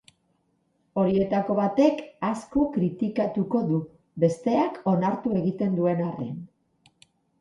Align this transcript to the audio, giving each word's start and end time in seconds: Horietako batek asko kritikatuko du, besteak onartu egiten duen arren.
Horietako 1.01 1.57
batek 1.59 2.01
asko 2.29 2.65
kritikatuko 2.77 3.61
du, 3.67 3.77
besteak 4.25 4.81
onartu 4.93 5.37
egiten 5.43 5.81
duen 5.83 6.03
arren. 6.11 6.37